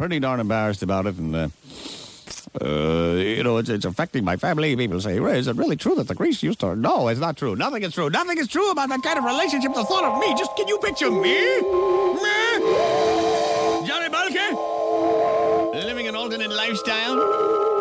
[0.00, 1.48] pretty darn embarrassed about it, and uh,
[2.58, 4.74] uh, you know, it's, it's affecting my family.
[4.74, 7.36] People say, "Ray, is it really true that the grease used to?" No, it's not
[7.36, 7.54] true.
[7.54, 8.08] Nothing is true.
[8.08, 9.74] Nothing is true about that kind of relationship.
[9.74, 10.34] The thought of me.
[10.38, 11.36] Just can you picture me?
[12.24, 12.38] Me?
[13.86, 15.84] Johnny Bulker?
[15.84, 17.18] Living an alternate lifestyle?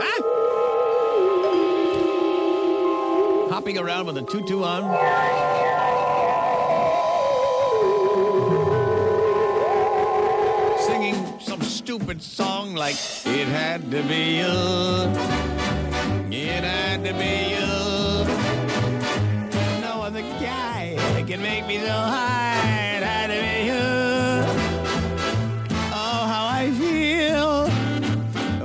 [0.00, 0.22] Huh?
[3.50, 6.15] Hopping around with a tutu on?
[11.76, 12.96] Stupid song like
[13.26, 14.46] It Had to Be You.
[16.34, 17.66] It had to be you.
[19.82, 20.96] No other guy
[21.26, 22.96] can make me so high.
[22.96, 23.86] It had to be you.
[25.92, 27.68] Oh, how I feel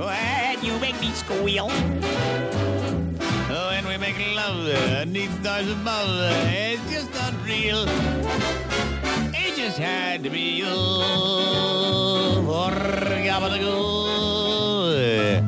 [0.06, 1.68] when you make me squeal.
[3.68, 6.08] When we make love underneath stars above,
[6.48, 7.84] it's just unreal.
[9.34, 12.31] It just had to be you.
[13.58, 15.44] Good.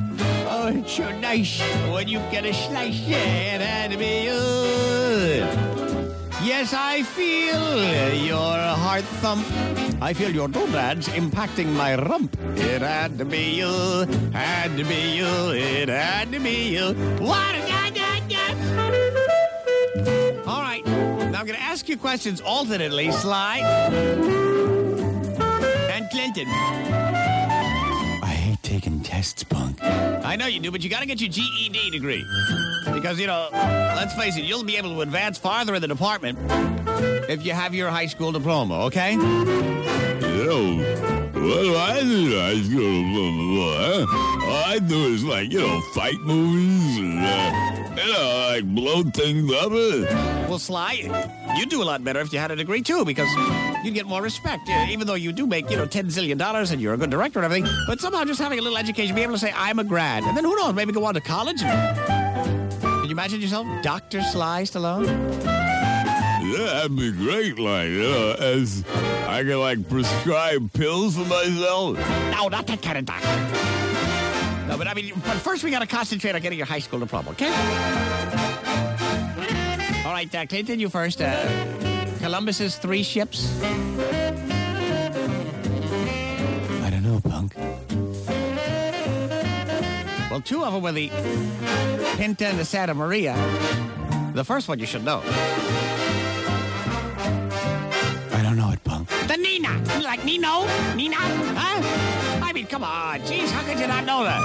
[0.49, 2.99] Oh, it's so nice when you get a slice.
[3.01, 4.41] Had to be you.
[6.45, 9.47] Yes, I feel your heart thump.
[10.03, 12.37] I feel your doodads impacting my rump.
[12.57, 16.93] It had to be you, had to be you, it had to be you.
[17.19, 17.65] What a.
[20.47, 23.11] All right, now I'm going to ask you questions alternately.
[23.11, 23.59] Sly
[25.91, 26.47] and Clinton.
[28.75, 29.79] I taking tests, punk.
[29.85, 32.27] I know you do, but you got to get your GED degree.
[32.93, 36.37] Because, you know, let's face it, you'll be able to advance farther in the department
[37.31, 39.13] if you have your high school diploma, okay?
[39.13, 40.79] You know,
[41.35, 42.41] what do I do?
[42.41, 48.34] I go, all I do is like, you know, fight movies and, uh, you know,
[48.55, 49.73] like blow things up.
[50.49, 50.93] Well, Sly,
[51.57, 53.29] you'd do a lot better if you had a degree, too, because
[53.85, 56.71] you'd get more respect, uh, even though you do make, you know, ten zillion dollars
[56.71, 57.69] and you're a good director and everything.
[57.89, 60.23] But somehow just having a little education, be able to say, I'm a grad.
[60.23, 61.61] And then who knows, maybe go on to college.
[61.63, 64.23] Can you imagine yourself, Dr.
[64.23, 65.07] Sly Stallone?
[66.53, 67.59] Yeah, that'd be great.
[67.59, 68.85] Like, you know, as
[69.27, 71.99] I can like prescribe pills for myself.
[72.31, 73.84] No, not that kind of doctor.
[74.69, 76.99] No, but I mean, but first we got to concentrate on getting your high school
[76.99, 77.51] diploma, okay?
[80.07, 81.21] All right, uh, Clinton, you first.
[81.21, 81.47] Uh,
[82.21, 83.63] Columbus's three ships.
[86.83, 87.55] I don't know, punk.
[90.31, 91.11] Well, two of them were the
[92.17, 93.35] Pinta and the Santa Maria.
[94.33, 95.23] The first one you should know.
[98.33, 99.09] I don't know it, punk.
[99.29, 99.81] The Nina.
[99.99, 100.67] You like Nino?
[100.95, 101.17] Nina?
[101.17, 102.24] Huh?
[102.55, 103.19] I mean, come on.
[103.23, 104.39] Jeez, how could you not know that?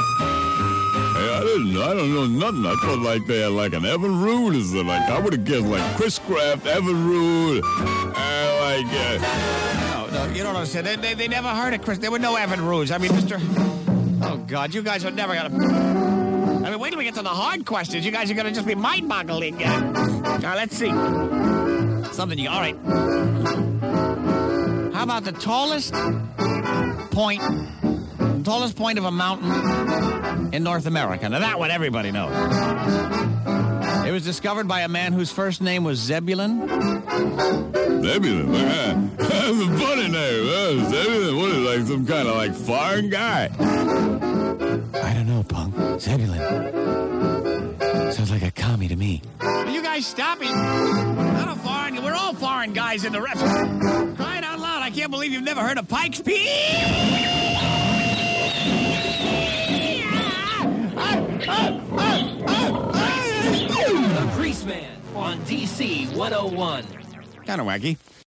[1.14, 1.78] Hey, I didn't.
[1.78, 2.66] I don't know nothing.
[2.66, 4.88] I thought like they had like an Evan or something.
[4.88, 7.62] Like I would have guessed like Chris Craft, Evinrude,
[8.18, 8.88] and like.
[8.92, 10.88] Uh, No, no, you don't understand.
[10.88, 12.00] They, they, they never heard of Chris.
[12.00, 12.90] There were no Evinrude.
[12.92, 13.40] I mean, Mr.
[14.24, 15.56] Oh, God, you guys are never to.
[16.66, 18.04] I mean, wait till we get to the hard questions.
[18.08, 19.64] You guys are to just be mind boggling.
[19.64, 20.90] Uh, now, let's see.
[22.12, 22.50] Something you.
[22.50, 22.76] All right.
[24.96, 25.94] How about the tallest
[27.12, 27.42] point,
[28.44, 31.28] tallest point of a mountain in North America?
[31.30, 32.34] Now, that one everybody knows.
[34.08, 36.68] It was discovered by a man whose first name was Zebulon.
[38.02, 38.52] Zebulon.
[39.18, 40.48] That's a funny name.
[40.48, 41.38] Uh, Zebulon.
[41.38, 43.50] What is it, like some kind of like foreign guy?
[45.04, 46.02] I don't know, punk.
[46.02, 46.40] Zebulon.
[48.12, 49.22] Sounds like a commie to me.
[49.42, 50.50] Are you guys stop it.
[50.50, 52.04] Not a foreign.
[52.04, 53.42] We're all foreign guys in the rest.
[53.42, 54.82] Crying out loud.
[54.82, 57.39] I can't believe you've never heard of Pike's Peak.
[65.30, 66.84] On DC 101.
[67.46, 67.98] Kind of wacky.